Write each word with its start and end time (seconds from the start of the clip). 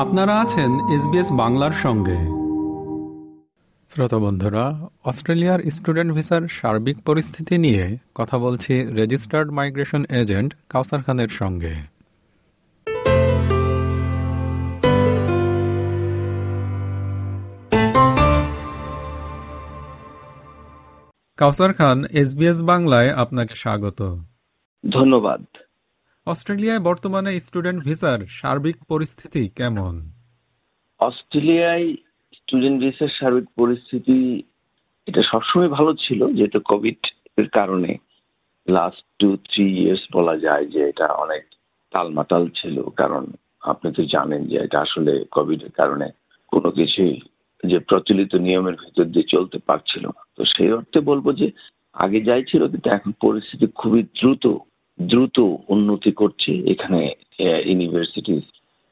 আপনারা 0.00 0.40
আছেন 0.40 0.70
এসবিএস 0.88 1.32
বাংলার 1.32 1.70
সঙ্গে। 1.72 2.18
শ্রোতা 3.88 4.18
বন্ধুরা 4.18 4.88
অস্ট্রেলিয়ার 5.04 5.70
স্টুডেন্ট 5.70 6.12
ভিসার 6.12 6.42
সার্বিক 6.48 6.98
পরিস্থিতি 7.02 7.58
নিয়ে 7.58 7.96
কথা 8.14 8.38
বলছি 8.38 8.84
রেজিস্টার্ড 8.84 9.50
মাইগ্রেশন 9.50 10.04
এজেন্ট 10.04 10.54
কাউসার 10.68 11.02
খানের 11.02 11.28
সঙ্গে। 11.28 11.74
কাউসার 21.36 21.72
খান 21.74 22.04
এসবিএস 22.04 22.62
বাংলায় 22.62 23.10
আপনাকে 23.14 23.54
স্বাগত। 23.54 24.18
ধন্যবাদ। 24.90 25.44
অস্ট্রেলিয়ায় 26.32 26.82
বর্তমানে 26.88 27.30
স্টুডেন্ট 27.46 27.80
ভিসার 27.88 28.20
সার্বিক 28.40 28.78
পরিস্থিতি 28.90 29.42
কেমন? 29.58 29.94
অস্ট্রেলিয়ায় 31.00 31.86
স্টুডেন্ট 32.38 32.76
ভিসার 32.84 33.10
সার্বিক 33.18 33.46
পরিস্থিতি, 33.60 34.18
এটা 35.08 35.22
সবসময় 35.32 35.70
ভালো 35.76 35.92
ছিল, 36.04 36.20
যেহেতু 36.36 36.58
কোভিড 36.70 37.00
এর 37.40 37.48
কারণে। 37.58 37.90
লাস্ট 38.76 39.04
টু 39.20 39.28
থ্রি 39.48 39.66
ইয়ার্স 39.78 40.04
বলা 40.16 40.34
যায় 40.46 40.64
যে 40.74 40.80
এটা 40.90 41.06
অনেক 41.24 41.42
টালমাটাল 41.92 42.44
ছিল, 42.58 42.76
কারণ 43.00 43.24
আপনি 43.72 43.88
তো 43.96 44.02
জানেন 44.14 44.40
যে 44.50 44.56
এটা 44.66 44.78
আসলে 44.86 45.12
কোভিড 45.36 45.60
এর 45.66 45.74
কারণে 45.80 46.06
কোনো 46.52 46.68
কিছুই 46.78 47.14
যে 47.70 47.78
প্রচলিত 47.88 48.32
নিয়মের 48.46 48.76
ভিতর 48.82 49.06
দিয়ে 49.12 49.32
চলতে 49.34 49.58
পারছিল 49.68 50.04
না। 50.16 50.22
তো 50.36 50.42
সেই 50.54 50.70
অর্থে 50.78 50.98
বলব 51.10 51.26
যে 51.40 51.46
আগে 52.04 52.18
যাই 52.28 52.44
ছিল, 52.50 52.62
কিন্তু 52.72 52.88
এখন 52.96 53.10
পরিস্থিতি 53.24 53.66
খুবই 53.80 54.02
দ্রুত 54.18 54.44
দ্রুত 55.08 55.36
উন্নতি 55.68 56.10
করছে 56.12 56.52
এখানে 56.72 57.00
ইউনিভার্সিটি 57.70 58.36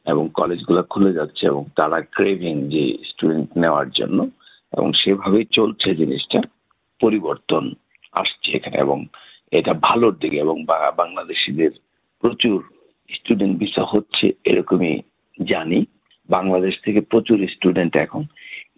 এবং 0.07 0.25
কলেজগুলো 0.29 0.83
খুলে 0.83 1.13
যাচ্ছে 1.13 1.43
এবং 1.47 1.63
তারা 1.77 1.99
ক্রেভিং 2.17 2.55
যে 2.75 2.85
স্টুডেন্ট 3.11 3.49
নেওয়ার 3.57 3.89
জন্য 3.91 4.19
এবং 4.73 4.89
সেভাবেই 5.03 5.47
চলছে 5.53 5.89
জিনিসটা, 5.95 6.39
পরিবর্তন 7.01 7.65
আসছে 8.13 8.49
এখানে 8.53 8.77
এবং 8.79 8.99
এটা 9.53 9.73
ভালোর 9.89 10.15
দিকে 10.19 10.39
এবং 10.39 10.57
বাংলাদেশিদের 10.97 11.73
প্রচুর 12.23 12.59
স্টুডেন্ট 13.11 13.55
ভিসা 13.59 13.85
হচ্ছে 13.85 14.27
এরকমই 14.45 14.97
জানি। 15.39 15.79
বাংলাদেশ 16.29 16.75
থেকে 16.85 17.01
প্রচুর 17.13 17.39
স্টুডেন্ট 17.55 17.93
এখন 17.97 18.23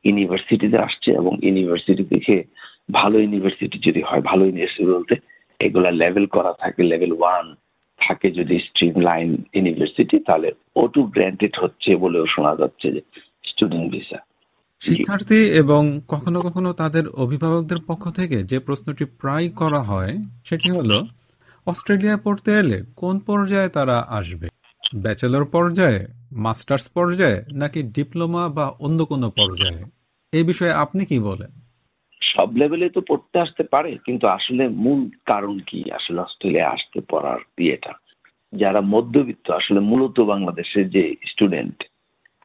ইউনিভার্সিটিতে 0.04 0.78
আসছে 0.78 1.10
এবং 1.10 1.32
ইউনিভার্সিটি 1.42 2.04
থেকে 2.04 2.34
ভালো 2.92 3.16
ইউনিভার্সিটি 3.20 3.78
যদি 3.78 4.00
হয়, 4.02 4.22
ভালো 4.30 4.42
ইউনিভার্সিটি 4.44 4.86
বলতে 4.97 5.14
এগুলা 5.61 5.91
লেভেল 5.91 6.27
করা 6.27 6.53
থাকে 6.53 6.83
লেভেল 6.83 7.12
ওয়ান 7.12 7.44
থাকে 8.00 8.30
যদি 8.30 8.58
স্ট্রিম 8.58 8.94
লাইন 9.00 9.28
ইউনিভার্সিটি 9.55 10.19
তাহলে 10.19 10.48
ওটু 10.77 11.00
গ্র্যান্টেড 11.03 11.55
হচ্ছে 11.62 11.97
বলেও 11.97 12.25
শোনা 12.27 12.56
যাচ্ছে 12.56 12.86
যে 12.92 13.00
স্টুডেন্ট 13.44 13.88
ভিসা 13.92 14.19
শিক্ষার্থী 14.83 15.41
এবং 15.62 16.00
কখনো 16.08 16.41
কখনো 16.41 16.72
তাদের 16.72 17.05
অভিভাবকদের 17.08 17.78
পক্ষ 17.86 18.05
থেকে 18.11 18.42
যে 18.42 18.58
প্রশ্নটি 18.58 19.05
প্রায় 19.05 19.48
করা 19.48 19.81
হয়, 19.81 20.19
সেটি 20.44 20.70
হলো 20.70 21.06
অস্ট্রেলিয়ায় 21.66 22.20
পড়তে 22.25 22.50
এলে 22.58 22.83
কোন 22.97 23.19
পর্যায়ে 23.19 23.69
তারা 23.69 23.97
আসবে? 24.08 24.48
ব্যাচেলর 24.94 25.44
পর্যায়ে, 25.44 26.06
মাস্টার্স 26.33 26.88
পর্যায়ে, 26.88 27.38
নাকি 27.53 27.83
ডিপ্লোমা 27.83 28.48
বা 28.48 28.66
অন্য 28.81 29.05
কোনো 29.05 29.31
পর্যায়ে? 29.31 29.81
এই 30.33 30.44
বিষয়ে 30.44 30.72
আপনি 30.72 31.05
কি 31.05 31.19
বলেন? 31.19 31.50
সব 32.22 32.56
লেভেলে 32.56 32.88
তো 32.88 33.00
পড়তে 33.00 33.38
আসতে 33.40 33.62
পারে, 33.62 33.98
কিন্তু 34.04 34.26
আসলে 34.26 34.68
মূল 34.68 35.00
কারণ 35.26 35.58
কি? 35.58 35.90
আসলে 35.92 36.20
অস্ট্রেলিয়া 36.20 36.70
আসতে 36.70 37.00
পড়ার 37.08 37.40
ইয়েটা। 37.58 37.92
যারা 38.52 38.80
মধ্যবিত্ত, 38.80 39.50
আসলে 39.50 39.80
মূলত 39.80 40.20
বাংলাদেশের 40.20 40.91
যে 40.91 41.14
স্টুডেন্ট 41.26 41.84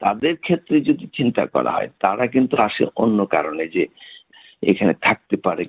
তাদের 0.02 0.36
ক্ষেত্রে 0.38 0.82
যদি 0.82 1.08
চিন্তা 1.14 1.46
করা 1.46 1.72
হয়, 1.72 1.90
তারা 2.00 2.28
কিন্তু 2.28 2.58
আসে 2.58 2.86
অন্য 2.96 3.26
কারণে 3.26 3.68
যে 3.68 3.86
এখানে 4.62 4.94
থাকতে 5.02 5.36
পারে। 5.38 5.64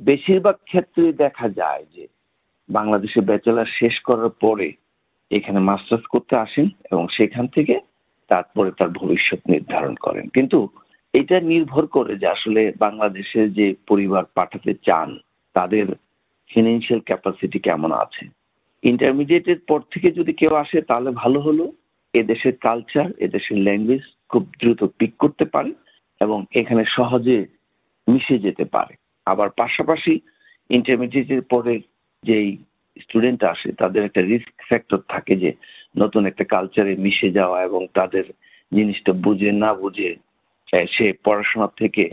বেশিরভাগ 0.00 0.56
ক্ষেত্রে 0.64 1.12
দেখা 1.12 1.48
যায় 1.48 1.84
যে 1.94 2.06
বাংলাদেশে 2.68 3.20
ব্যাচেলার 3.20 3.66
শেষ 3.78 4.00
করার 4.00 4.28
পরে 4.28 4.72
এখানে 5.30 5.60
মাস্টার্স 5.60 6.04
করতে 6.06 6.36
আসেন 6.36 6.66
এবং 6.92 7.08
সেখান 7.08 7.46
থেকে 7.46 7.80
তারপরে 8.28 8.70
তার 8.70 8.88
ভবিষ্যৎ 8.88 9.40
নির্ধারণ 9.48 9.94
করেন। 9.94 10.28
কিন্তু 10.28 10.68
এটা 11.14 11.40
নির্ভর 11.40 11.86
করে 11.86 12.16
যে 12.16 12.26
আসলে 12.26 12.72
বাংলাদেশের 12.78 13.52
যে 13.52 13.74
পরিবার 13.88 14.24
পাঠাতে 14.34 14.74
চান, 14.86 15.18
তাদের 15.54 15.86
ফিনান্সিয়াল 16.50 17.00
ক্যাপাসিটি 17.00 17.58
কেমন 17.58 17.92
আছে? 17.92 18.26
ইন্টারমিডিয়েটের 18.82 19.60
পর 19.68 19.80
থেকে 19.90 20.10
যদি 20.10 20.32
কেউ 20.32 20.54
আসে, 20.54 20.80
তাহলে 20.82 21.10
ভালো 21.10 21.40
হলো। 21.40 21.72
এদেশের 22.14 22.52
কালচার 22.56 23.08
এদেশের 23.18 23.58
ল্যাঙ্গুয়েজ 23.58 24.02
খুব 24.28 24.46
দ্রুত 24.60 24.84
পিক 24.98 25.12
করতে 25.18 25.44
পারে 25.44 25.72
এবং 26.20 26.44
এখানে 26.54 26.84
সহজে 26.88 27.46
মিশে 28.08 28.38
যেতে 28.38 28.64
পারে। 28.64 28.94
আবার 29.26 29.48
পাশাপাশি 29.50 30.20
ইন্টারমিডিয়েটের 30.70 31.42
পরে 31.42 31.80
যেই 32.22 32.56
স্টুডেন্ট 33.00 33.44
আসে, 33.44 33.72
তাদের 33.72 34.04
একটা 34.04 34.22
রিস্ক 34.22 34.52
ফ্যাক্টর 34.68 35.00
থাকে 35.08 35.36
যে 35.36 35.52
নতুন 35.98 36.26
একটা 36.26 36.44
কালচারে 36.44 36.96
মিশে 36.96 37.30
যাওয়া 37.30 37.62
এবং 37.62 37.86
তাদের 37.94 38.24
জিনিসটা 38.72 39.12
বুঝে 39.12 39.52
না 39.52 39.74
বুঝে 39.74 40.16
সে 40.72 41.12
পড়াশোনা 41.24 41.68
থেকে 41.78 42.10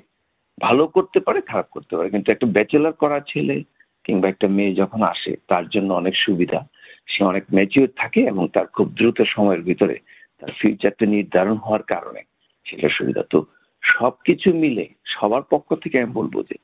ভালো 0.62 0.88
করতে 0.88 1.20
পারে, 1.20 1.42
খারাপ 1.42 1.68
করতে 1.72 1.96
পারে। 1.98 2.10
কিন্তু 2.10 2.32
একটা 2.32 2.48
ব্যাচেলার 2.48 2.94
করা 2.94 3.20
ছেলে 3.20 3.64
কিংবা 4.04 4.30
একটা 4.30 4.48
মেয়ে 4.48 4.76
যখন 4.76 5.02
আসে, 5.02 5.36
তার 5.48 5.70
জন্য 5.70 5.94
অনেক 5.94 6.16
সুবিধা। 6.16 6.68
সে 7.08 7.24
অনেক 7.24 7.44
ম্যাচিওর 7.54 7.88
থাকে 7.96 8.22
এবং 8.22 8.48
তার 8.48 8.68
খুব 8.68 8.94
দ্রুত 8.94 9.22
সময়ের 9.22 9.62
ভিতরে 9.62 9.98
তার 10.40 10.52
ফিউচারটা 10.60 11.06
নির্ধারণ 11.06 11.58
হওয়ার 11.58 11.84
কারণে 11.84 12.22
সেটা 12.66 12.90
সুবিধা। 12.90 13.24
তো 13.30 13.46
সবকিছু 13.84 14.54
মিলে 14.54 14.88
সবার 15.06 15.42
পক্ষ 15.50 15.76
থেকে 15.76 16.00
আমি 16.00 16.12
বলব 16.14 16.44
যে 16.50 16.56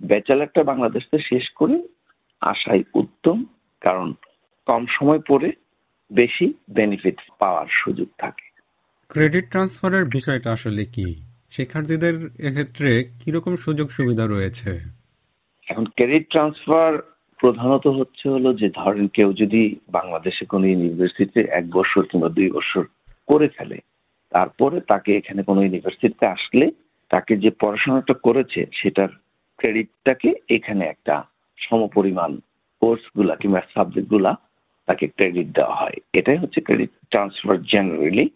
ব্যাচেলারটা 0.00 0.64
বাংলাদেশে 0.64 1.18
শেষ 1.18 1.50
করে 1.50 1.82
আসাই 2.40 2.82
উত্তম, 2.94 3.44
কারণ 3.80 4.14
কম 4.66 4.86
সময় 4.86 5.18
পরে 5.18 5.52
বেশি 6.12 6.52
বেনিফিট 6.70 7.20
পাওয়ার 7.38 7.66
সুযোগ 7.70 8.08
থাকে। 8.18 8.46
ক্রেডিট 9.08 9.50
ট্রান্সফারের 9.50 10.04
বিষয়টা 10.04 10.52
আসলে 10.52 10.84
কি? 10.84 11.27
শিক্ষার্থীদের 11.52 12.16
এক্ষেত্রে 12.48 12.90
কীরকম 13.20 13.56
সুযোগ 13.56 13.88
সুবিধা 13.90 14.26
রয়েছে? 14.26 14.70
এখন 15.68 15.84
ক্রেডিট 15.96 16.24
ট্রান্সফার 16.30 16.92
প্রধানত 17.40 17.86
হচ্ছে 17.86 18.28
হলো 18.28 18.50
যে, 18.54 18.68
ধরেন 18.70 19.08
কেউ 19.08 19.32
যদি 19.32 19.62
বাংলাদেশে 19.90 20.44
কোনো 20.44 20.66
ইউনিভার্সিটিতে 20.66 21.40
এক 21.40 21.64
বছর 21.70 22.02
কিংবা 22.10 22.28
দুই 22.28 22.50
বছর 22.50 22.82
করে 23.28 23.48
ফেলে, 23.48 23.78
তারপরে 24.30 24.80
তাকে 24.80 25.10
এখানে 25.16 25.42
কোনো 25.42 25.60
ইউনিভার্সিটিতে 25.62 26.26
আসলে 26.26 26.66
তাকে 27.10 27.36
যে 27.36 27.50
পড়াশোনাটা 27.50 28.14
করেছে, 28.26 28.60
সেটার 28.72 29.08
ক্রেডিটটাকে 29.58 30.30
এখানে 30.48 30.84
একটা 30.84 31.14
সমপরিমাণ 31.58 32.30
কোর্সগুলা 32.82 33.34
কিংবা 33.36 33.60
সাবজেক্টগুলা 33.74 34.32
তাকে 34.86 35.06
ক্রেডিট 35.06 35.48
দেওয়া 35.56 35.74
হয়। 35.74 35.98
এটাই 36.12 36.36
হচ্ছে 36.36 36.60
ক্রেডিট 36.60 36.92
ট্রান্সফার 37.10 37.56
জেনারেলি। 37.62 38.26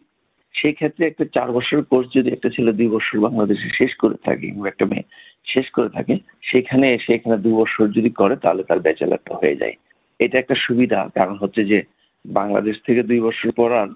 সেই 0.55 0.73
ক্ষেত্রে 0.73 1.07
একটা 1.07 1.25
চার 1.35 1.53
বছরের 1.53 1.85
কোর্স 1.85 2.09
যদি 2.15 2.31
একটা 2.33 2.49
ছেলে 2.51 2.73
দুই 2.73 2.89
বছর 2.89 3.21
বাংলাদেশে 3.21 3.69
শেষ 3.79 3.95
করে 3.97 4.17
থাকে, 4.25 4.47
কিংবা 4.47 4.69
একটা 4.69 4.87
মেয়ে 4.87 5.07
শেষ 5.47 5.71
করে 5.71 5.89
থাকে, 5.89 6.15
সেখানে 6.43 6.95
এসে 6.95 7.15
এখানে 7.15 7.37
দু 7.37 7.57
বছর 7.57 7.89
যদি 7.89 8.11
করে, 8.11 8.37
তাহলে 8.37 8.63
তার 8.63 8.81
ব্যাচেলারটা 8.81 9.35
হয়ে 9.35 9.57
যায়। 9.57 9.77
এটা 10.21 10.39
একটা 10.39 10.55
সুবিধা, 10.55 11.09
কারণ 11.15 11.37
হচ্ছে 11.37 11.65
যে 11.65 11.83
বাংলাদেশ 12.25 12.77
থেকে 12.87 13.03
দুই 13.03 13.21
বছর 13.21 13.51
পড়ার 13.57 13.89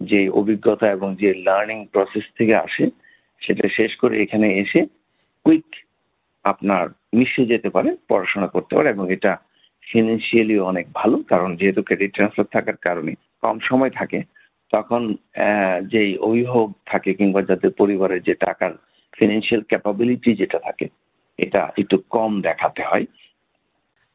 যে 0.00 0.28
অভিজ্ঞতা 0.28 0.90
এবং 0.90 1.16
যে 1.16 1.34
লার্নিং 1.34 1.86
প্রসেস 1.92 2.24
থেকে 2.38 2.54
আসে, 2.56 2.84
সেটা 3.42 3.68
শেষ 3.68 3.96
করে 3.96 4.22
এখানে 4.22 4.46
এসে 4.58 4.80
কুইক 5.46 5.64
আপনার 6.44 6.88
মিশে 7.14 7.46
যেতে 7.46 7.68
পারে, 7.70 7.96
পড়াশোনা 8.08 8.46
করতে 8.46 8.76
পারে, 8.76 8.88
এবং 8.88 9.12
এটা 9.12 9.36
ফিনান্সিয়ালি 9.90 10.58
অনেক 10.58 10.86
ভালো, 10.94 11.16
কারণ 11.28 11.56
যেহেতু 11.56 11.82
ক্রেডিট 11.82 12.14
ট্রান্সফার 12.14 12.44
থাকার 12.44 12.76
কারণে 12.76 13.12
কম 13.42 13.58
সময় 13.60 13.90
থাকে 13.90 14.22
তখন 14.72 15.14
যে 15.86 16.16
অভিভাবক 16.18 16.70
থাকে 16.86 17.14
কিংবা 17.14 17.42
যাদের 17.42 17.70
পরিবারের 17.70 18.22
যে 18.22 18.34
টাকার 18.34 18.72
ফিনান্সিয়াল 19.18 19.62
ক্যাপাবিলিটি 19.62 20.34
যেটা 20.34 20.58
থাকে 20.58 20.86
এটা 21.38 21.72
একটু 21.78 21.98
কম 22.10 22.40
দেখাতে 22.40 22.82
হয়। 22.82 23.06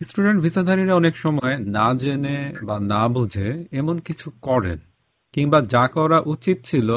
স্টুডেন্ট 0.04 0.42
ভিসাধারীরা 0.42 0.96
অনেক 0.96 1.18
সময় 1.18 1.58
না 1.60 1.94
জেনে 1.94 2.54
বা 2.64 2.80
না 2.80 3.08
বুঝে 3.08 3.66
এমন 3.72 3.98
কিছু 3.98 4.32
করেন 4.42 4.78
কিংবা 5.34 5.62
যা 5.62 5.88
করা 5.88 6.22
উচিত 6.26 6.58
ছিল 6.64 6.90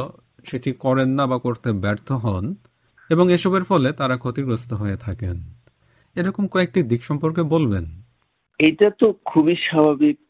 সেটি 0.45 0.73
করেন 0.73 1.09
না 1.09 1.27
বা 1.27 1.39
করতে 1.39 1.73
ব্যর্থ 1.73 2.13
হন 2.13 2.55
এবং 3.11 3.33
এসবের 3.33 3.65
ফলে 3.65 3.93
তারা 3.93 4.17
ক্ষতিগ্রস্ত 4.17 4.73
হয়ে 4.73 4.97
থাকেন। 4.97 5.37
এরকম 6.17 6.47
কয়েকটি 6.47 6.83
দিক 6.83 7.03
সম্পর্কে 7.03 7.43
বলবেন? 7.43 7.85
এটা 8.59 8.91
তো 8.99 9.07
খুবই 9.25 9.57
স্বাভাবিক 9.57 10.30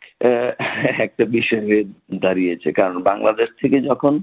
একটা 0.99 1.25
বিষয় 1.25 1.61
হয়ে 1.61 1.85
দাঁড়িয়েছে। 2.15 2.73
কারণ 2.73 3.03
বাংলাদেশ 3.03 3.49
থেকে 3.61 3.81
যখন 3.81 4.15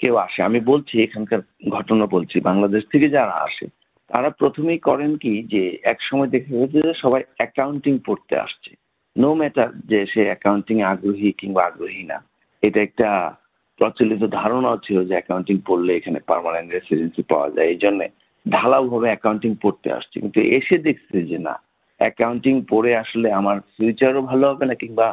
কেউ 0.00 0.16
আসে, 0.16 0.42
আমি 0.42 0.60
বলছি 0.60 1.02
এখানকার 1.02 1.40
ঘটনা 1.70 2.06
বলছি, 2.06 2.40
বাংলাদেশ 2.40 2.82
থেকে 2.92 3.08
যারা 3.08 3.32
আসে, 3.32 3.66
তারা 4.08 4.30
প্রথমেই 4.30 4.78
করেন 4.78 5.16
কি 5.16 5.42
যে 5.42 5.78
এক 5.82 5.98
সময় 6.02 6.26
দেখে 6.26 6.58
গেছে 6.58 6.78
যে 6.82 6.92
সবাই 6.94 7.22
অ্যাকাউন্টিং 7.36 7.98
পড়তে 8.06 8.36
আসছে। 8.36 8.70
নো 9.16 9.34
ম্যাটার 9.34 9.70
যে 9.86 10.06
সে 10.06 10.22
অ্যাকাউন্টিং 10.24 10.82
আগ্রহী 10.82 11.32
কিংবা 11.32 11.64
আগ্রহী 11.64 12.02
না। 12.02 12.18
এটা 12.62 12.80
একটা 12.82 13.34
প্রচলিত 13.80 14.22
ধারণাও 14.24 14.76
ছিল 14.76 15.04
যে 15.04 15.14
অ্যাকাউন্টিং 15.14 15.56
পড়লে 15.66 15.96
এখানে 15.96 16.18
পার্মানেন্ট 16.26 16.72
রেসিডেন্সি 16.72 17.22
পাওয়া 17.22 17.50
যায়। 17.50 17.68
এই 17.68 17.76
জন্য 17.76 18.00
ঢালাওভাবে 18.46 19.06
অ্যাকাউন্টিং 19.06 19.54
পড়তে 19.62 19.92
আসছে। 19.92 20.20
কিন্তু 20.20 20.40
এসে 20.40 20.78
দেখছে 20.78 21.22
যে 21.22 21.38
না 21.38 21.54
অ্যাকাউন্টিং 22.00 22.54
পড়ে 22.70 22.96
আসলে 22.96 23.32
আমার 23.32 23.56
ফিউচারও 23.76 24.22
ভালো 24.22 24.44
হবে 24.48 24.64
না 24.66 24.74
কিংবা 24.74 25.06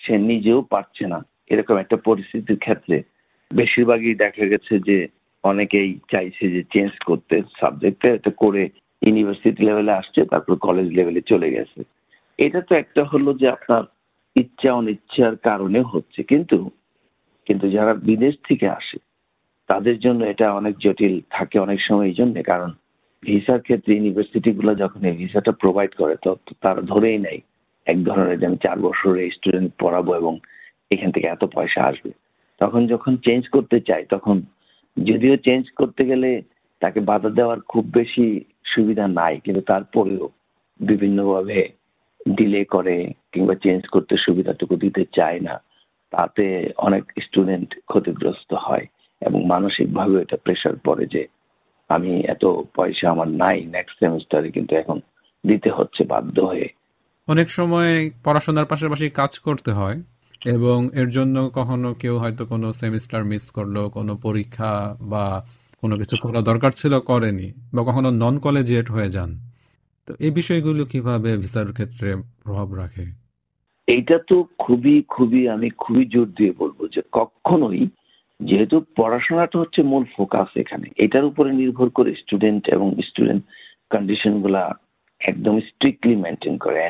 সে 0.00 0.18
নিজেও 0.18 0.62
পারছে 0.62 1.06
না। 1.06 1.24
এরকম 1.46 1.76
একটা 1.76 1.96
পরিস্থিতির 1.96 2.58
ক্ষেত্রে 2.58 3.02
বেশিরভাগই 3.50 4.14
দেখা 4.14 4.44
গেছে 4.46 4.78
যে 4.78 5.08
অনেকেই 5.44 5.98
চাইছে 6.10 6.50
যে 6.50 6.62
চেঞ্জ 6.72 6.92
করতে। 7.04 7.42
সাবজেক্টে 7.60 8.08
এটা 8.08 8.30
করে 8.30 8.68
ইউনিভার্সিটি 9.02 9.64
লেভেলে 9.64 9.92
আসছে, 9.92 10.24
তারপর 10.24 10.56
কলেজ 10.56 10.88
লেভেলে 10.88 11.20
চলে 11.20 11.50
গেছে। 11.50 11.80
এটা 12.38 12.60
তো 12.60 12.74
একটা 12.74 13.04
হলো 13.04 13.34
যে 13.34 13.48
আপনার 13.48 13.82
ইচ্ছা 14.36 14.72
অনিচ্ছার 14.74 15.36
কারণে 15.36 15.80
হচ্ছে। 15.82 16.22
কিন্তু 16.22 16.70
কিন্তু 17.46 17.70
যারা 17.70 17.94
বিদেশ 17.94 18.34
থেকে 18.48 18.68
আসে, 18.68 18.98
তাদের 19.68 19.98
জন্য 19.98 20.24
এটা 20.24 20.52
অনেক 20.52 20.74
জটিল 20.78 21.20
থাকে 21.30 21.58
অনেক 21.58 21.78
সময় 21.82 22.06
এই 22.06 22.14
জন্য। 22.14 22.42
কারণ 22.42 22.70
ভিসার 23.22 23.60
ক্ষেত্রে 23.60 23.94
ইউনিভার্সিটি 23.94 24.50
গুলো 24.52 24.74
যখন 24.74 25.04
এই 25.04 25.16
ভিসাটা 25.16 25.52
প্রোভাইড 25.52 25.92
করে 25.94 26.16
তো 26.24 26.36
তারা 26.60 26.80
ধরেই 26.80 27.18
নেয়। 27.18 27.40
এক 27.86 27.98
ধরনের 28.04 28.38
যে 28.38 28.46
আমি 28.46 28.56
চার 28.56 28.78
বছরের 28.78 29.30
স্টুডেন্ট 29.30 29.70
পড়াবো 29.78 30.10
এবং 30.14 30.38
এখান 30.90 31.10
থেকে 31.12 31.26
এত 31.26 31.44
পয়সা 31.44 31.80
আসবে। 31.84 32.10
তখন 32.60 32.86
যখন 32.86 33.16
চেঞ্জ 33.16 33.42
করতে 33.48 33.80
চাই, 33.80 34.04
তখন 34.04 34.36
যদিও 34.96 35.36
চেঞ্জ 35.36 35.64
করতে 35.70 36.04
গেলে 36.04 36.30
তাকে 36.82 37.00
বাধা 37.00 37.30
দেওয়ার 37.30 37.60
খুব 37.60 37.84
বেশি 37.94 38.26
সুবিধা 38.64 39.06
নাই, 39.08 39.34
কিন্তু 39.44 39.60
তারপরেও 39.60 40.30
বিভিন্নভাবে 40.80 41.68
ডিলে 42.28 42.64
করে 42.64 42.96
কিংবা 43.32 43.54
চেঞ্জ 43.54 43.82
করতে 43.86 44.14
সুবিধাটুকু 44.16 44.76
দিতে 44.76 45.02
চায় 45.14 45.40
না। 45.40 45.54
তাতে 46.12 46.44
অনেক 46.76 47.04
স্টুডেন্ট 47.20 47.74
ক্ষতিগ্রস্ত 47.86 48.50
হয় 48.54 48.86
এবং 49.22 49.40
মানসিকভাবে 49.46 50.20
এটা 50.20 50.36
প্রেশার 50.36 50.76
পড়ে 50.84 51.06
যে 51.06 51.22
আমি 51.90 52.12
এত 52.24 52.44
পয়সা 52.74 53.10
আমার 53.10 53.28
নাই 53.28 53.58
নেক্সট 53.66 53.96
সেমিস্টারে 53.98 54.50
কিন্তু 54.50 54.76
এখন 54.76 55.00
দিতে 55.44 55.70
হচ্ছে 55.70 56.04
বাধ্য 56.04 56.40
হয়ে। 56.40 56.68
অনেক 57.32 57.48
সময় 57.58 57.92
পড়াশোনার 58.24 58.66
পাশাপাশি 58.72 59.06
কাজ 59.20 59.32
করতে 59.46 59.70
হয় 59.78 59.98
এবং 60.54 60.78
এর 61.00 61.08
জন্য 61.16 61.36
কখনো 61.58 61.88
কেউ 62.02 62.14
হয়তো 62.22 62.42
কোনো 62.52 62.68
সেমিস্টার 62.80 63.20
মিস 63.30 63.44
করল, 63.56 63.76
কোনো 63.96 64.12
পরীক্ষা 64.26 64.72
বা 65.12 65.24
কোনো 65.82 65.94
কিছু 66.00 66.14
করা 66.24 66.40
দরকার 66.50 66.72
ছিল, 66.80 66.94
করেনি 67.10 67.48
বা 67.74 67.80
কখনো 67.88 68.08
নন 68.22 68.34
কলেজিয়েট 68.44 68.88
হয়ে 68.94 69.10
যান। 69.16 69.30
তো 70.08 70.12
এই 70.24 70.32
বিষয়গুলো 70.38 70.82
কীভাবে 70.92 71.30
ভিসার 71.42 71.68
ক্ষেত্রে 71.76 72.08
প্রভাব 72.42 72.68
রাখে? 72.80 73.04
এইটা 73.88 74.16
তো 74.30 74.36
খুবই 74.64 74.96
খুবই 75.14 75.42
আমি 75.54 75.68
খুবই 75.82 76.04
জোর 76.14 76.28
দিয়ে 76.38 76.52
বলব 76.62 76.78
যে 76.94 77.00
কখনোই 77.18 77.82
যেহেতু 78.40 78.76
পড়াশোনাটা 78.98 79.56
হচ্ছে 79.62 79.80
মূল 79.90 80.04
ফোকাস 80.16 80.50
এখানে, 80.62 80.86
এটার 81.04 81.24
উপরে 81.30 81.50
নির্ভর 81.60 81.88
করে 81.98 82.10
স্টুডেন্ট 82.22 82.62
এবং 82.76 82.88
স্টুডেন্ট 83.08 83.42
কন্ডিশনগুলা 83.90 84.62
একদম 85.20 85.54
স্ট্রিক্টলি 85.68 86.14
মেনটেন 86.24 86.56
করে। 86.66 86.80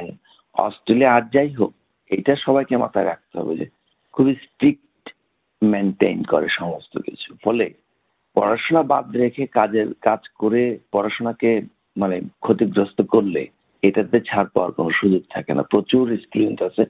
অস্ট্রেলিয়া 0.66 1.14
আর 1.14 1.24
যাই 1.34 1.50
হোক, 1.58 1.72
এটা 2.10 2.32
সবাইকে 2.46 2.74
মাথায় 2.76 3.08
রাখতে 3.08 3.34
হবে 3.38 3.52
যে 3.60 3.66
খুবই 4.14 4.34
স্ট্রিক্ট 4.44 5.04
মেনটেন 5.62 6.18
করে 6.22 6.48
সমস্ত 6.60 6.92
কিছু। 6.98 7.28
ফলে 7.44 7.66
পড়াশোনা 8.36 8.82
বাদ 8.92 9.06
রেখে 9.16 9.44
কাজের, 9.58 9.88
কাজ 10.00 10.22
করে 10.40 10.62
পড়াশোনাকে 10.92 11.50
মানে 11.96 12.16
ক্ষতিগ্রস্ত 12.40 12.98
করলে 13.14 13.42
এটাতে 13.82 14.18
ছাড় 14.20 14.48
পাওয়ার 14.54 14.72
কোনো 14.72 14.90
সুযোগ 15.00 15.22
থাকে 15.30 15.52
না। 15.54 15.62
প্রচুর 15.62 16.04
স্টুডেন্ট 16.24 16.60
আছে, 16.62 16.84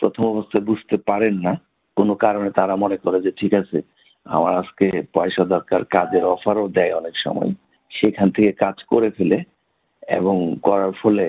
প্রথম 0.00 0.24
অবস্থায় 0.26 0.64
বুঝতে 0.64 0.96
পারেন 1.10 1.34
না, 1.46 1.52
কোনো 1.96 2.14
কারণে 2.14 2.50
তারা 2.50 2.74
মনে 2.76 2.96
করে 2.96 3.18
যে, 3.20 3.30
ঠিক 3.30 3.52
আছে, 3.54 3.78
আমার 4.26 4.52
আজকে 4.56 4.86
পয়সা 5.12 5.44
দরকার, 5.44 5.80
কাজের 5.96 6.24
অফারও 6.24 6.66
দেয় 6.68 6.94
অনেক 6.94 7.14
সময়। 7.24 7.50
সেখান 7.90 8.28
থেকে 8.30 8.50
কাজ 8.64 8.76
করে 8.92 9.08
ফেলে 9.10 9.38
এবং 10.08 10.36
করার 10.62 10.92
ফলে 11.02 11.26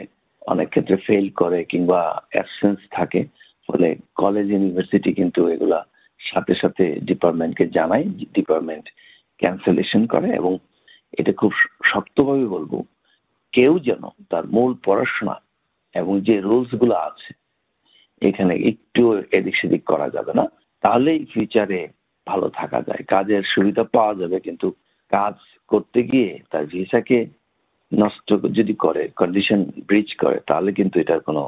অনেক 0.48 0.68
ক্ষেত্রে 0.74 0.98
ফেল 1.08 1.26
করে 1.42 1.60
কিংবা 1.72 2.00
অ্যাবসেন্স 2.34 2.80
থাকে, 2.98 3.22
ফলে 3.70 3.88
কলেজ 4.22 4.48
ইউনিভার্সিটি 4.52 5.12
কিন্তু 5.20 5.42
এগুলা 5.54 5.80
সাথে 6.20 6.54
সাথে 6.62 6.86
ডিপার্টমেন্টকে 7.10 7.66
জানায় 7.78 8.06
ডিপার্টমেন্ট 8.38 8.86
ক্যান্সেলেশন 9.42 10.02
করে 10.14 10.30
এবং 10.40 10.54
এটা 11.20 11.32
খুব 11.42 11.52
শক্তভাবে 11.92 12.46
বলব, 12.56 12.74
কেউ 13.54 13.74
যেন 13.88 14.04
তার 14.32 14.46
মূল 14.56 14.72
পড়াশোনা 14.86 15.36
এবং 15.96 16.14
যে 16.28 16.36
রুলসগুলো 16.40 16.96
আছে, 17.08 17.32
এখানে 18.22 18.54
একটু 18.72 19.02
এদিক 19.38 19.56
সেদিক 19.60 19.84
করা 19.92 20.08
যাবে 20.16 20.34
না, 20.40 20.46
তাহলেই 20.84 21.20
ফিউচারে 21.32 21.80
ভালো 22.28 22.48
থাকা 22.60 22.80
যায়। 22.88 23.04
কাজের 23.14 23.44
সুবিধা 23.54 23.84
পাওয়া 23.96 24.14
যাবে, 24.22 24.38
কিন্তু 24.40 24.68
কাজ 25.12 25.36
করতে 25.72 26.00
গিয়ে 26.12 26.32
তার 26.52 26.66
ভিসাকে 26.66 27.20
নষ্ট 27.92 28.28
যদি 28.57 28.74
করে 28.86 29.04
কন্ডিশন 29.22 29.60
ব্রিজ 29.88 30.10
করে 30.24 30.38
তাহলে 30.50 30.69
কিন্তু 30.80 30.95
এটার 31.00 31.22
কোনো 31.28 31.44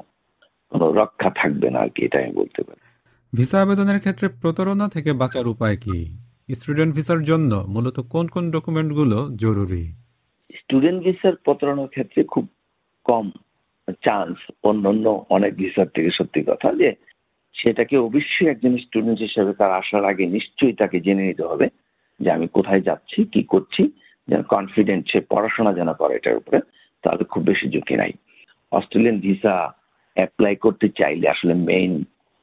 কোনো 0.72 0.86
রক্ষা 0.92 1.30
থাকবে 1.42 1.68
না 1.74 1.80
আর 1.80 1.90
কি 1.96 2.02
এটা 2.06 2.18
আমি 2.24 2.34
বলতে 2.42 2.62
পারি। 2.68 2.82
ভিসা 3.34 3.58
আবেদনের 3.62 4.00
ক্ষেত্রে 4.04 4.28
প্রতারণা 4.42 4.86
থেকে 4.96 5.12
বাঁচার 5.14 5.46
উপায় 5.54 5.78
কি? 5.84 5.98
স্টুডেন্ট 6.50 6.92
ভিসার 6.96 7.22
জন্য 7.24 7.52
মূলত 7.74 7.98
কোন 8.14 8.26
কোন 8.28 8.44
ডকুমেন্টগুলো 8.52 9.18
জরুরি? 9.44 9.84
স্টুডেন্ট 10.50 11.00
ভিসার 11.06 11.36
প্রতারণার 11.46 11.90
ক্ষেত্রে 11.96 12.22
খুব 12.34 12.46
কম 13.06 13.26
চান্স 14.06 14.38
অন্যান্য 14.70 15.06
অনেক 15.30 15.52
ভিসার 15.62 15.88
থেকে 15.96 16.10
সত্যি 16.18 16.42
কথা 16.50 16.70
যে 16.82 16.90
সেটাকে 17.56 17.96
অবশ্যই 18.08 18.50
একজন 18.50 18.74
স্টুডেন্ট 18.86 19.20
হিসেবে 19.28 19.52
তার 19.60 19.72
আসার 19.72 20.04
আগে 20.06 20.26
নিশ্চয়ই 20.38 20.76
তাকে 20.82 20.98
জেনে 21.06 21.28
নিতে 21.30 21.44
হবে 21.52 21.68
যে 22.20 22.30
আমি 22.32 22.48
কোথায় 22.58 22.82
যাচ্ছি 22.82 23.20
কি 23.34 23.42
করছি। 23.54 23.84
যেন 24.30 24.42
কনফিডেন্ট 24.56 25.04
সে 25.12 25.20
পড়াশোনা 25.32 25.72
যেন 25.80 25.90
করে 25.94 26.14
এটার 26.16 26.40
উপরে, 26.42 26.60
তাহলে 27.04 27.24
খুব 27.32 27.44
বেশি 27.44 27.66
ঝুঁকি 27.74 27.96
নাই। 28.02 28.12
অস্ট্রেলিয়ান 28.72 29.18
ভিসা 29.26 29.56
অ্যাপ্লাই 30.18 30.56
করতে 30.66 30.88
চাইলে 31.00 31.26
আসলে 31.30 31.54
মেইন 31.70 31.94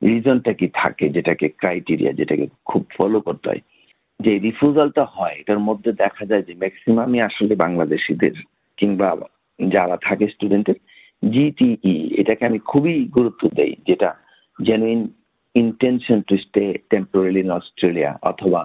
রিজনটা 0.03 0.53
কি 0.53 0.67
থাকে, 0.75 1.07
যেটাকে 1.09 1.47
ক্রাইটেরিয়া 1.61 2.13
যেটাকে 2.13 2.47
খুব 2.65 2.83
ফলো 2.97 3.19
করতে 3.21 3.47
হয়? 3.49 3.63
যে 4.21 4.33
রিফিউজালটা 4.39 5.05
হয়, 5.15 5.37
এটার 5.39 5.61
মধ্যে 5.69 5.91
দেখা 6.05 6.25
যায় 6.31 6.43
যে 6.43 6.55
ম্যাক্সিমামই 6.63 7.21
আসলে 7.21 7.55
বাংলাদেশিদের 7.65 8.35
কিংবা 8.79 9.09
যারা 9.59 9.97
থাকে 9.97 10.25
স্টুডেন্টের 10.29 10.79
জিটিই 11.33 11.75
এটাকে 12.21 12.43
আমি 12.47 12.59
খুবই 12.71 12.95
গুরুত্ব 13.17 13.43
দেই, 13.59 13.73
যেটা 13.89 14.11
genuine 14.59 15.03
intention 15.55 16.19
to 16.29 16.35
stay 16.37 16.65
temporary 16.91 17.41
in 17.41 17.51
Australia 17.51 18.11
অথবা 18.23 18.61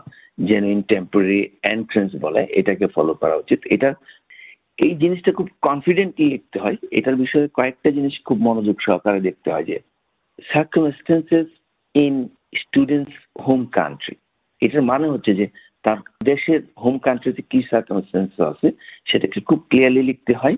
জেনুইন 0.47 0.81
টেম্পোরারি 0.81 1.49
এন্ট্রেন্স 1.63 2.11
বলে 2.21 2.47
এটাকে 2.49 2.87
ফলো 2.87 3.13
করা 3.13 3.35
উচিত। 3.35 3.59
এটা, 3.65 3.93
এই 4.77 4.95
জিনিসটা 4.95 5.31
খুব 5.31 5.49
কনফিডেন্টলি 5.61 6.25
লিখতে 6.29 6.59
হয়। 6.59 6.77
এটার 6.91 7.15
বিষয়ে 7.15 7.47
কয়েকটা 7.53 7.91
জিনিস 7.91 8.13
খুব 8.25 8.37
মনোযোগ 8.37 8.77
সহকারে 8.81 9.21
দেখতে 9.21 9.51
হয় 9.51 9.63
যে 9.63 9.77
circumstances 10.53 11.47
in 11.95 12.27
students 12.55 13.13
home 13.47 13.65
country 13.65 14.15
এটার 14.61 14.81
মানে 14.81 15.07
হচ্ছে 15.07 15.33
যে, 15.33 15.47
তার 15.83 15.97
দেশের 16.23 16.61
হোম 16.83 16.97
কান্ট্রিতে 16.97 17.41
কি 17.41 17.61
সার্কামস্টেন্স 17.69 18.41
আছে, 18.41 18.71
সেটাকে 19.05 19.39
খুব 19.41 19.59
ক্লিয়ারলি 19.69 20.03
লিখতে 20.03 20.33
হয় 20.33 20.57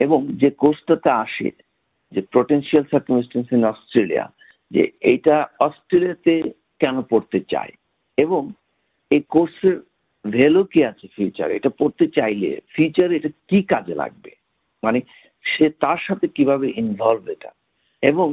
এবং 0.00 0.28
যে 0.32 0.50
কোর্সটাতে 0.50 1.10
আসে, 1.10 1.50
যে 2.12 2.20
পোটেন্সিয়াল 2.32 2.84
সার্কামস্টেন্স 2.90 3.46
ইন 3.52 3.64
অস্ট্রেলিয়া 3.64 4.32
যে 4.70 4.82
এইটা 5.00 5.46
অস্ট্রেলিয়াতে 5.60 6.34
কেন 6.80 7.02
পড়তে 7.02 7.40
চায় 7.40 7.72
এবং 8.18 8.52
এই 9.10 9.22
কোর্সের 9.28 9.76
ভ্যালু 10.24 10.62
কি 10.64 10.80
আছে 10.84 11.06
ফিউচার 11.16 11.48
এটা 11.50 11.70
পড়তে 11.78 12.04
চাইলে 12.08 12.50
ফিউচার 12.74 13.08
এটা 13.12 13.30
কি 13.48 13.58
কাজে 13.62 13.94
লাগবে? 13.94 14.30
মানে 14.82 15.00
সে 15.44 15.66
তার 15.80 15.98
সাথে 15.98 16.26
কীভাবে 16.28 16.66
ইনভলভ 16.76 17.22
এটা? 17.28 17.50
এবং 18.02 18.28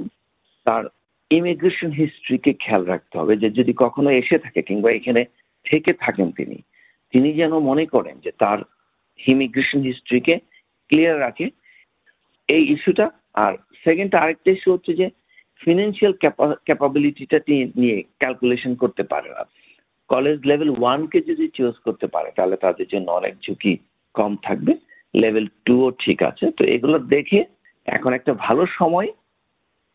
তার 0.65 0.83
ইমিগ্রেশন 1.31 1.91
হিস্ট্রিকে 1.91 2.51
খেয়াল 2.53 2.83
রাখতে 2.85 3.15
হবে 3.19 3.33
যে 3.37 3.49
যদি 3.49 3.73
কখনো 3.77 4.09
এসে 4.11 4.37
থাকে 4.39 4.61
কিংবা 4.61 4.89
এখানে 4.91 5.21
থেকে 5.65 5.91
থাকেন 5.93 6.27
তিনি 6.31 6.57
তিনি 7.13 7.29
যেন 7.33 7.53
মনে 7.59 7.85
করেন 7.85 8.15
যে 8.23 8.31
তার 8.39 8.59
ইমিগ্রেশন 9.19 9.81
হিস্ট্রিকে 9.81 10.35
ক্লিয়ার 10.89 11.17
রাখে 11.19 11.45
এই 12.49 12.63
ইস্যুটা 12.73 13.05
আর 13.35 13.53
সেকেন্ড 13.83 14.11
আরেকটা 14.15 14.49
ইস্যু 14.51 14.69
হচ্ছে 14.73 14.91
যে 14.93 15.07
ফিনান্সিয়াল 15.61 16.13
ক্যাপাবিলিটিটা 16.65 17.37
নিয়ে 17.75 17.97
ক্যালকুলেশন 18.19 18.71
করতে 18.75 19.03
পারে 19.03 19.29
না 19.29 19.43
কলেজ 20.09 20.37
লেভেল 20.45 20.69
ওয়ানকে 20.69 21.19
যদি 21.29 21.45
চুজ 21.57 21.75
করতে 21.85 22.07
পারে, 22.07 22.29
তাহলে 22.35 22.55
তাদের 22.65 22.87
জন্য 22.93 23.07
অনেক 23.11 23.33
ঝুঁকি 23.45 23.73
কম 24.15 24.31
থাকবে। 24.43 24.73
লেভেল 25.13 25.45
টুও 25.65 25.87
ঠিক 26.03 26.19
আছে। 26.29 26.45
তো 26.57 26.63
এগুলো 26.75 26.97
দেখে 26.99 27.39
এখন 27.85 28.11
একটা 28.13 28.33
ভালো 28.33 28.63
সময় 28.79 29.07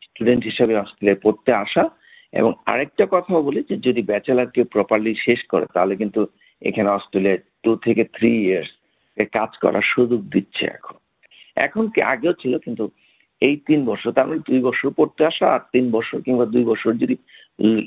স্টুডেন্ট 0.06 0.42
হিসেবে 0.44 0.74
অস্ট্রেলিয়ায় 0.76 1.22
পড়তে 1.22 1.50
আসা। 1.64 1.84
এবং 2.32 2.52
আরেকটা 2.66 3.04
কথা 3.10 3.40
বলি 3.40 3.60
যে, 3.68 3.76
যদি 3.76 4.02
ব্যাচেলার 4.02 4.52
কেউ 4.54 4.64
প্রপারলি 4.64 5.12
শেষ 5.14 5.40
করে, 5.48 5.66
তাহলে 5.74 5.94
কিন্তু 5.96 6.20
এখানে 6.62 6.88
অস্ট্রেলিয়ায় 6.88 7.40
টু 7.62 7.76
থেকে 7.76 8.02
থ্রি 8.04 8.32
ইয়ার্স 8.44 8.70
কাজ 9.32 9.50
করার 9.62 9.82
সুযোগ 9.82 10.20
দিচ্ছে 10.34 10.64
এখন। 10.66 10.96
এখন 11.56 11.84
কি 11.88 12.00
আগেও 12.02 12.32
ছিল, 12.32 12.58
কিন্তু 12.58 12.84
এই 13.42 13.56
তিন 13.66 13.80
বছর, 13.84 14.12
তার 14.12 14.26
মানে 14.26 14.40
দুই 14.50 14.60
বছর 14.60 14.90
পড়তে 14.96 15.22
আসা 15.26 15.46
আর 15.54 15.62
তিন 15.72 15.84
বছর 15.90 16.18
কিংবা 16.20 16.46
দুই 16.46 16.64
বছর 16.64 16.90
যদি 16.92 17.16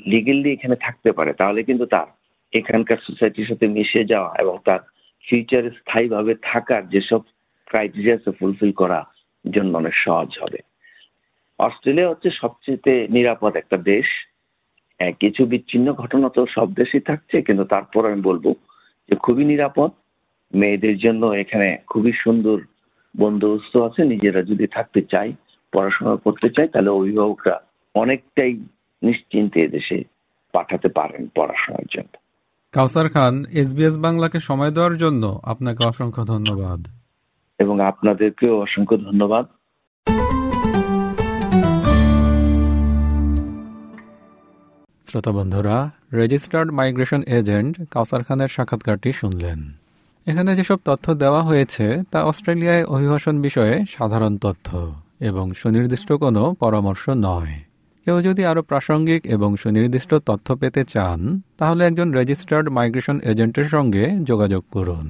লিগেলি 0.06 0.48
এখানে 0.52 0.76
থাকতে 0.76 1.10
পারে 1.12 1.32
তাহলে 1.32 1.60
কিন্তু 1.62 1.84
তার 1.86 2.08
এখানকার 2.52 2.98
সোসাইটির 2.98 3.48
সাথে 3.48 3.66
মিশে 3.66 4.02
যাওয়া 4.04 4.30
এবং 4.34 4.54
তার 4.64 4.80
ফিউচারে 5.24 5.70
স্থায়ীভাবে 5.70 6.32
থাকার 6.42 6.82
যেসব 6.88 7.20
ক্রাইটেরিয়া 7.66 8.18
ফুলফিল 8.38 8.72
করা 8.72 9.00
জন্য 9.44 9.72
অনেক 9.76 9.94
সহজ 10.04 10.30
হবে। 10.42 10.60
অস্ট্রেলিয়া 11.58 12.10
হচ্ছে 12.10 12.28
সবচেয়ে 12.30 12.94
নিরাপদ 13.08 13.52
একটা 13.56 13.76
দেশ। 13.76 14.08
হ্যাঁ, 15.00 15.14
কিছু 15.20 15.42
বিচ্ছিন্ন 15.46 15.86
ঘটনা 15.92 16.28
তো 16.28 16.42
সব 16.46 16.68
দেশেই 16.74 17.00
থাকছে 17.00 17.36
কিন্তু 17.42 17.64
তারপর 17.64 18.02
আমি 18.06 18.20
বলব 18.22 18.46
যে 19.08 19.14
খুবই 19.16 19.44
নিরাপদ। 19.44 19.90
মেয়েদের 20.52 20.96
জন্য 20.98 21.22
এখানে 21.32 21.68
খুবই 21.86 22.12
সুন্দর 22.24 22.58
বন্দোবস্ত 23.14 23.74
আছে 23.76 24.00
নিজেরা 24.04 24.40
যদি 24.42 24.66
থাকতে 24.66 25.00
চাই 25.02 25.28
পড়াশোনা 25.72 26.16
করতে 26.16 26.48
চাই 26.50 26.68
তাহলে 26.68 26.90
অভিভাবকরা 26.90 27.56
অনেকটাই 27.94 28.52
নিশ্চিন্তে 29.02 29.68
দেশে 29.68 30.04
পাঠাতে 30.52 30.88
পারেন 30.88 31.26
পড়াশোনার 31.36 31.86
জন্য। 31.96 32.16
কাউসার 32.72 33.08
খান 33.08 33.44
এসবিএস 33.44 33.98
বাংলাকে 33.98 34.40
সময় 34.40 34.70
দেওয়ার 34.70 34.96
জন্য 34.96 35.40
আপনাকে 35.42 35.84
অসংখ্য 35.84 36.24
ধন্যবাদ। 36.24 36.86
এবং 37.58 37.80
আপনাদেরকেও 37.80 38.60
অসংখ্য 38.60 38.96
ধন্যবাদ। 38.96 39.46
শ্রোতা 45.04 45.32
বন্ধুরা 45.32 45.90
রেজিস্টার্ড 46.12 46.70
মাইগ্রেশন 46.70 47.22
এজেন্ট 47.22 47.76
কাউসার 47.90 48.24
খানের 48.24 48.48
সাক্ষাৎকারটি 48.48 49.12
শুনলেন। 49.12 49.72
এখানে 50.26 50.56
যেসব 50.56 50.76
তথ্য 50.84 51.14
দেওয়া 51.14 51.42
হয়েছে 51.42 52.02
তা 52.10 52.24
অস্ট্রেলিয়ায় 52.24 52.84
অভিবাসন 52.84 53.42
বিষয়ে 53.42 53.84
সাধারণ 53.88 54.36
তথ্য 54.36 54.94
এবং 55.20 55.52
সুনির্দিষ্ট 55.52 56.12
কোনো 56.12 56.54
পরামর্শ 56.60 57.08
নয়। 57.08 57.65
কেউ 58.06 58.20
যদি 58.20 58.42
আরও 58.50 58.62
প্রাসঙ্গিক 58.62 59.26
এবং 59.26 59.56
সুনির্দিষ্ট 59.62 60.10
তথ্য 60.28 60.46
পেতে 60.60 60.82
চান, 60.94 61.20
তাহলে 61.56 61.84
একজন 61.84 62.08
রেজিস্টার্ড 62.18 62.66
মাইগ্রেশন 62.76 63.16
এজেন্টের 63.30 63.68
সঙ্গে 63.74 64.04
যোগাযোগ 64.20 64.62
করুন। 64.72 65.06